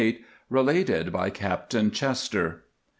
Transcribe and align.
Related 0.49 1.11
by 1.13 1.29
Captain 1.29 1.91
Chester. 1.91 2.63